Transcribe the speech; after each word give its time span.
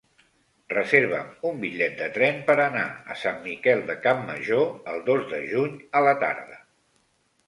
Reserva'm 0.73 1.27
un 1.49 1.59
bitllet 1.65 1.91
de 1.99 2.07
tren 2.15 2.39
per 2.47 2.55
anar 2.63 2.85
a 3.15 3.17
Sant 3.23 3.37
Miquel 3.43 3.83
de 3.89 3.97
Campmajor 4.07 4.65
el 4.95 5.05
dos 5.11 5.29
de 5.35 5.43
juny 5.53 5.77
a 6.01 6.03
la 6.09 6.15
tarda. 6.25 6.59